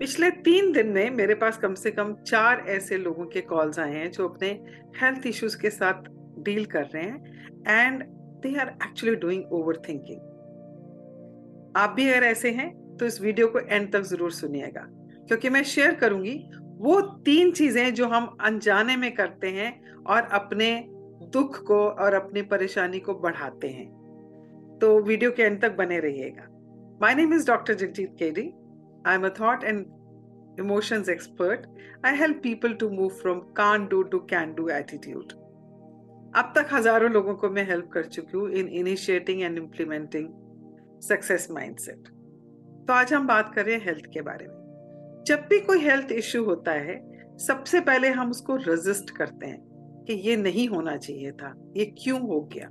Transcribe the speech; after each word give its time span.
पिछले 0.00 0.30
तीन 0.44 0.70
दिन 0.72 0.86
में 0.88 1.10
मेरे 1.10 1.34
पास 1.34 1.56
कम 1.58 1.74
से 1.74 1.90
कम 1.90 2.12
चार 2.26 2.64
ऐसे 2.68 2.96
लोगों 2.98 3.24
के 3.24 3.40
कॉल्स 3.40 3.78
आए 3.78 3.94
हैं 3.94 4.10
जो 4.10 4.28
अपने 4.28 4.48
हेल्थ 5.00 5.26
इश्यूज़ 5.26 5.56
के 5.60 5.70
साथ 5.70 6.04
डील 6.44 6.64
कर 6.64 6.84
रहे 6.84 7.02
हैं 7.02 7.58
and 7.68 8.02
they 8.42 8.54
are 8.60 8.68
actually 8.68 9.16
doing 9.16 9.52
overthinking 9.88 10.20
आप 11.76 11.92
भी 11.96 12.08
अगर 12.08 12.24
ऐसे 12.26 12.50
हैं 12.50 12.70
तो 12.96 13.06
इस 13.06 13.20
वीडियो 13.20 13.46
को 13.46 13.60
एंड 13.60 13.92
तक 13.92 14.02
ज़रूर 14.02 14.30
सुनिएगा, 14.32 14.86
क्योंकि 15.28 15.48
मैं 15.48 15.62
शेयर 15.64 15.94
करूँगी 15.94 16.34
वो 16.78 17.00
तीन 17.24 17.50
चीज़ें 17.52 17.92
जो 17.94 18.06
हम 18.08 18.36
अनजाने 18.40 18.96
में 18.96 19.12
करते 19.14 19.48
हैं 19.50 19.70
और 20.04 20.28
अपने 20.32 20.72
दुख 21.32 21.62
को 21.66 21.78
और 21.78 22.14
अपनी 22.14 22.42
परेशानी 22.54 23.00
को 23.00 23.14
बढ़ाते 23.18 23.68
हैं। 23.68 23.86
तो 24.80 24.98
वीडियो 25.02 25.30
के 25.30 25.42
एंड 25.42 25.60
तक 25.62 25.76
बने 25.76 25.98
रहिएगा। 26.00 26.46
My 27.02 27.14
name 27.14 27.34
is 27.34 27.46
doctor 27.46 27.74
Jagjit 27.74 28.16
KD 28.18 28.50
am 29.08 29.26
a 29.26 29.30
thought 29.40 29.64
and 29.64 29.84
emotions 30.60 31.08
expert 31.08 31.66
I 32.06 32.16
help 32.16 32.40
people 32.42 32.72
to 32.74 32.88
move 32.90 33.08
from 33.08 33.38
can't 33.56 33.86
do 33.86 34.02
to 34.02 34.18
can 34.30 34.54
do 34.54 34.68
attitude 34.68 35.32
अब 36.36 36.52
तक 36.56 36.68
हज़ारों 36.72 37.10
लोगों 37.10 37.34
को 37.34 37.48
मैं 37.50 37.66
हेल्प 37.68 37.88
कर 37.92 38.04
चुकी 38.06 38.36
हूँ 38.38 38.50
in 38.50 38.68
initiating 38.68 39.42
and 39.42 39.58
implementing 39.58 40.28
success 41.02 41.48
mindset 41.50 42.08
तो 42.88 42.92
आज 42.92 43.12
हम 43.14 43.26
बात 43.26 43.52
कर 43.54 43.64
रहे 43.66 43.76
हेल्थ 43.76 44.06
के 44.14 44.20
बारे 44.22 44.46
में। 44.46 45.24
जब 45.26 45.46
भी 45.50 45.58
कोई 45.60 45.78
हेल्थ 45.78 46.12
इश्यू 46.12 46.44
होता 46.44 46.72
है, 46.72 46.96
सबसे 47.38 47.80
पहले 47.80 48.08
हम 48.08 48.30
उसको 48.30 48.56
रेजिस्ट 48.56 49.10
करते 49.16 49.46
हैं 49.46 50.04
कि 50.06 50.12
ये 50.28 50.36
नहीं 50.36 50.68
होना 50.68 50.96
चाहिए 50.96 51.32
था, 51.32 51.52
ये 51.76 51.84
क्यों 51.98 52.20
हो 52.20 52.40
गया? 52.54 52.68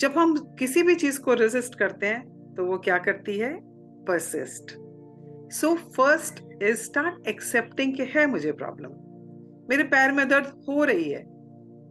जब 0.00 0.18
हम 0.18 0.36
किसी 0.58 0.82
भी 0.82 0.94
चीज़ 0.94 1.20
को 1.20 1.34
रेजिस्ट 1.34 1.74
करते 1.74 2.06
हैं 2.06 2.54
तो 2.54 2.64
वो 2.66 2.78
क्या 2.78 2.98
करती 2.98 3.38
है? 3.38 3.54
Persist 4.08 4.76
so 5.50 5.74
first 5.74 6.42
is 6.62 6.76
start 6.76 7.26
accepting 7.28 7.94
कि 7.96 8.04
है 8.04 8.26
मुझे 8.26 8.52
प्रॉब्लम 8.52 8.90
मेरे 9.70 9.84
पैर 9.84 10.12
में 10.12 10.28
दर्द 10.28 10.46
हो 10.68 10.84
रही 10.84 11.10
है. 11.10 11.20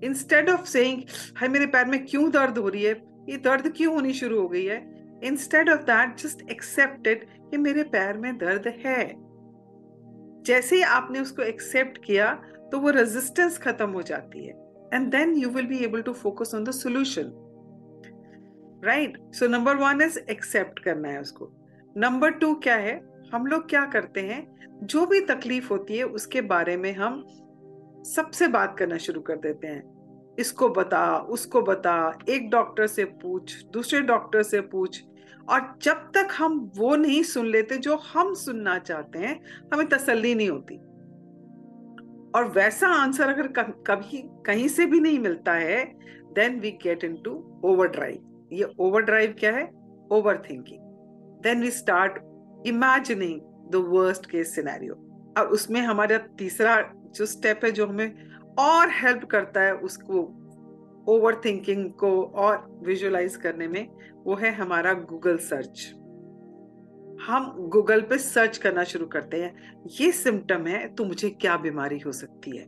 इंस्टेड 0.03 0.49
ऑफ़ 0.49 0.65
सेइंग 0.65 1.01
हाय, 1.37 1.49
मेरे 1.49 1.65
पैर 1.65 1.85
में 1.85 2.05
क्यों 2.05 2.29
दर्द 2.31 2.57
हो 2.57 2.69
रही 2.69 2.83
है? 2.83 2.93
ये 3.29 3.37
दर्द 3.37 3.71
क्यों 3.77 3.93
होनी 3.93 4.13
शुरू 4.13 4.41
हो 4.41 4.47
गई 4.47 4.65
है? 4.65 4.77
Instead 5.23 5.69
of 5.69 5.81
that 5.81 6.17
just 6.17 6.41
accepted 6.51 7.25
कि 7.51 7.57
मेरे 7.57 7.83
पैर 7.83 8.17
में 8.17 8.37
दर्द 8.37 8.67
है. 8.85 9.13
जैसे 10.45 10.75
ही 10.75 10.81
आपने 10.81 11.19
उसको 11.19 11.41
एक्सेप्ट 11.41 12.03
किया 12.05 12.33
तो 12.71 12.79
वो 12.79 12.89
रेजिस्टेंस 12.89 13.57
खत्म 13.57 13.89
हो 13.89 14.01
जाती 14.01 14.45
है. 14.45 14.53
And 14.93 15.11
then 15.11 15.35
you 15.35 15.49
will 15.49 15.67
be 15.67 15.77
able 15.77 16.01
to 16.01 16.13
focus 16.13 16.51
on 16.55 16.63
the 16.63 16.71
solution 16.71 17.31
right 18.85 19.17
so 19.33 19.47
number 19.47 19.75
one 19.75 20.01
is 20.01 20.19
accept 20.19 20.79
करना 20.79 21.09
है 21.09 21.21
उसको. 21.21 21.51
नंबर 21.97 22.31
टू 22.31 22.53
क्या 22.55 22.75
है? 22.75 23.12
हम 23.33 23.45
लोग 23.45 23.69
क्या 23.69 23.85
करते 23.85 24.21
हैं? 24.21 24.55
जो 24.83 25.05
भी 25.05 25.21
तकलीफ़ 25.21 25.69
होती 25.69 25.97
है, 25.97 26.03
उसके 26.03 26.41
बारे 26.41 26.77
में 26.77 26.93
हम 26.93 27.23
सबसे 28.03 28.47
बात 28.47 28.75
करना 28.77 28.97
शुरू 28.97 29.21
कर 29.21 29.35
देते 29.35 29.67
हैं। 29.67 30.35
इसको 30.39 30.69
बता, 30.69 31.17
उसको 31.17 31.61
बता, 31.61 32.17
एक 32.29 32.49
डॉक्टर 32.49 32.87
से 32.87 33.05
पूछ, 33.05 33.65
दूसरे 33.65 34.01
डॉक्टर 34.01 34.43
से 34.43 34.61
पूछ। 34.61 35.03
और 35.49 35.75
जब 35.81 35.93
तक 35.93 36.27
हम 36.37 36.71
वो 36.77 36.95
नहीं 36.95 37.23
सुन 37.23 37.45
लेते 37.45 37.77
जो 37.77 37.95
हम 37.95 38.33
सुनना 38.33 38.77
चाहते 38.79 39.19
हैं, 39.19 39.39
हमें 39.73 39.87
तसल्ली 39.87 40.35
नहीं 40.35 40.49
होती। 40.49 40.77
और 42.35 42.51
वैसा 42.55 42.87
आंसर 42.87 43.29
अगर 43.29 43.47
कभी 43.87 44.23
कहीं 44.45 44.67
से 44.67 44.85
भी 44.85 44.99
नहीं 44.99 45.19
मिलता 45.19 45.53
है 45.53 45.85
then 46.33 46.59
we 46.59 46.71
get 46.71 47.03
into 47.15 47.61
overdrive 47.87 48.49
ये 48.53 48.67
ओवर 48.79 49.01
ड्राइव 49.01 49.35
क्या 49.39 49.51
है? 49.51 49.69
Overthinking 50.49 50.79
then 51.43 51.61
we 51.61 51.71
start 51.71 52.13
imagining 52.67 53.41
the 53.71 53.75
worst 53.89 54.25
case 54.25 54.55
scenario 54.55 54.93
और 55.37 55.47
उसमें 55.47 55.81
हमारा 55.81 56.17
तीसरा 56.17 56.81
जो 57.15 57.25
स्टेप 57.25 57.65
है 57.65 57.71
जो 57.71 57.87
हमें 57.87 58.29
और 58.59 58.89
हेल्प 58.91 59.23
करता 59.25 59.61
है 59.61 59.75
उसको 59.75 60.21
ओवर 61.07 61.41
थिंकिंग 61.45 61.91
को 61.91 62.21
और 62.23 62.81
विजुअलाइज 62.85 63.35
करने 63.35 63.67
में, 63.67 63.87
वो 64.13 64.35
है 64.35 64.51
हमारा 64.55 64.93
गूगल 64.93 65.37
सर्च 65.37 65.93
हम 67.21 67.53
गूगल 67.69 68.01
पे 68.01 68.17
सर्च 68.17 68.57
करना 68.57 68.83
शुरू 68.83 69.05
करते 69.05 69.41
हैं। 69.41 69.87
ये 70.01 70.11
सिम्टम 70.11 70.65
है 70.67 70.87
तो 70.87 71.05
मुझे 71.05 71.29
क्या 71.29 71.57
बीमारी 71.57 71.99
हो 71.99 72.11
सकती 72.11 72.57
है? 72.57 72.65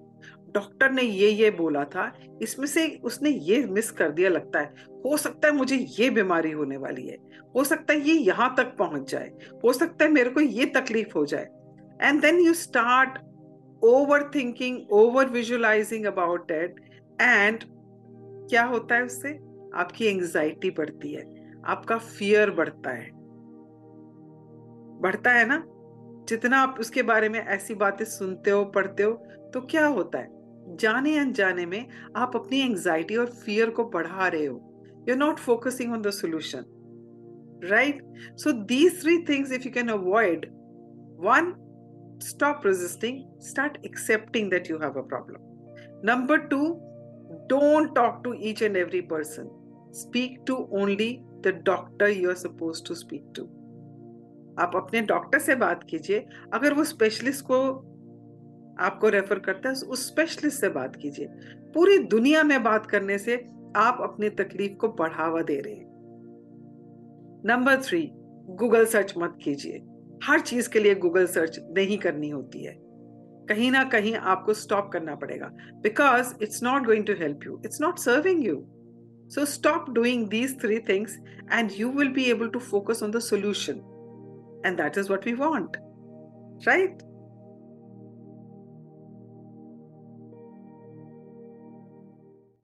डॉक्टर 0.55 0.91
ने 0.91 1.01
ये 1.01 1.29
ये 1.29 1.49
बोला 1.51 1.83
था, 1.83 2.11
इसमें 2.41 2.66
से 2.67 2.88
उसने 3.03 3.29
ये 3.29 3.63
मिस 3.66 3.91
कर 3.91 4.11
दिया 4.11 4.29
लगता 4.29 4.59
है। 4.59 4.73
हो 5.05 5.17
सकता 5.17 5.47
है 5.47 5.53
मुझे 5.53 5.75
ये 5.99 6.09
बीमारी 6.09 6.51
होने 6.51 6.77
वाली 6.77 7.07
है। 7.07 7.17
हो 7.55 7.63
सकता 7.63 7.93
है 7.93 7.99
ये 7.99 8.13
यहाँ 8.13 8.53
तक 8.57 8.75
पहुँच 8.77 9.11
जाए। 9.11 9.31
हो 9.63 9.73
सकता 9.73 10.05
है 10.05 10.11
मेरे 10.11 10.29
को 10.29 10.41
ये 10.41 10.66
तकलीफ़ 10.66 11.13
हो 11.16 11.25
जाए। 11.25 11.47
And 12.01 12.21
then 12.21 12.39
you 12.39 12.53
start 12.53 13.19
overthinking 14.35 14.91
over 14.91 15.25
visualising 15.25 16.05
about 16.05 16.51
it 16.51 16.79
and 17.22 17.63
क्या 18.49 18.63
होता 18.63 18.95
है 18.95 19.03
उससे? 19.03 19.29
आपकी 19.75 20.05
एंजाइटी 20.05 20.69
बढ़ती 20.69 21.13
है। 21.13 21.23
आपका 21.66 21.97
फियर 21.97 22.51
बढ़ता 22.51 22.91
है। 22.91 23.09
बढ़ता 25.01 25.31
है 25.31 25.45
ना? 25.45 25.63
जितना 26.29 26.57
आप 26.57 26.77
उसके 26.79 27.03
बारे 27.03 27.29
में 27.29 27.39
ऐसी 27.39 27.73
बातें 27.75 28.05
सुनते 28.05 28.51
हो, 28.51 28.63
पढ़ते 28.66 29.03
हो 29.03 29.11
तो 29.53 29.61
क्या 29.61 29.85
होता 29.87 30.19
है? 30.19 30.34
जाने 30.67 31.17
अनजाने 31.17 31.65
में 31.65 31.85
आप 32.15 32.35
अपनी 32.35 32.59
एंजाइटी 32.61 33.15
और 33.15 33.25
फियर 33.25 33.69
को 33.69 33.83
बढ़ा 33.89 34.27
रहे 34.27 34.45
हो। 34.45 35.05
You 35.09 35.15
not 35.15 35.39
focusing 35.39 35.93
on 35.93 36.01
the 36.01 36.09
solution 36.09 36.65
right 37.63 38.03
so 38.37 38.51
these 38.51 39.01
three 39.01 39.17
things 39.23 39.51
if 39.51 39.63
you 39.65 39.71
can 39.71 39.89
avoid 39.89 40.45
one 41.19 41.53
stop 42.23 42.61
resisting 42.65 43.23
start 43.41 43.77
accepting 43.85 44.49
that 44.51 44.69
you 44.71 44.77
have 44.77 44.99
a 44.99 45.01
problem 45.01 45.53
number 46.11 46.37
two 46.37 46.61
don't 47.49 47.95
talk 47.95 48.21
to 48.23 48.33
each 48.39 48.61
and 48.63 48.77
every 48.77 49.01
person 49.01 49.49
speak 49.93 50.39
to 50.47 50.55
only 50.71 51.11
the 51.21 51.61
doctor 51.65 52.09
you 52.09 52.29
are 52.29 52.35
suppose 52.35 52.83
to 52.87 52.95
speak 52.95 53.31
to 53.35 53.43
आप 54.63 54.75
अपने 54.75 55.01
doctor 55.01 55.39
से 55.39 55.55
बात 55.55 55.83
कीजिए। 55.83 56.25
अगर 56.53 56.73
वो 56.73 56.83
specialist 56.83 57.45
को 57.45 57.57
आपको 58.79 59.09
refer 59.09 59.39
करता 59.39 59.69
है, 59.69 59.75
उस 59.75 60.07
स्पेशलिस्ट 60.07 60.59
से 60.59 60.69
बात 60.69 60.95
कीजिए। 60.95 61.27
पूरी 61.73 61.97
दुनिया 61.97 62.43
में 62.43 62.63
बात 62.63 62.85
करने 62.85 63.17
से 63.17 63.35
आप 63.75 63.97
अपनी 64.01 64.29
तकलीफ़ 64.29 64.73
को 64.73 64.87
बढ़ावा 64.87 65.41
दे 65.41 65.59
रहे 65.59 65.73
हैं। 65.73 65.93
नंबर 67.45 67.81
थ्री 67.81 68.09
गूगल 68.49 68.85
सर्च 68.85 69.13
मत 69.17 69.37
कीजिए। 69.43 69.83
हर 70.23 70.39
चीज़ 70.39 70.69
के 70.69 70.79
लिए 70.79 70.95
गूगल 70.95 71.25
सर्च 71.25 71.59
नहीं 71.77 71.97
करनी 71.97 72.29
होती 72.29 72.63
है। 72.63 72.75
कहीं 73.49 73.71
ना 73.71 73.83
कहीं 73.83 74.15
आपको 74.15 74.53
स्टॉप 74.53 74.89
करना 74.93 75.15
पड़ेगा। 75.15 75.47
Because 75.83 76.33
it's 76.41 76.63
not 76.63 76.85
going 76.85 77.05
to 77.05 77.13
help 77.13 77.39
you 77.45 77.61
it's 77.65 77.81
not 77.81 77.97
serving 77.97 78.45
you 78.45 78.55
so 79.29 79.45
stop 79.45 79.89
doing 79.89 80.27
these 80.27 80.59
three 80.61 80.79
things 80.79 81.17
and 81.53 81.71
you 81.77 81.89
will 81.89 82.07
be 82.07 82.23
able 82.23 82.47
to 82.47 82.59
focus 82.59 83.03
on 83.03 83.11
the 83.11 83.19
solution 83.19 83.81
and 84.65 84.77
that 84.77 84.97
is 84.97 85.11
what 85.11 85.25
we 85.25 85.33
want 85.33 85.77
right 86.67 87.01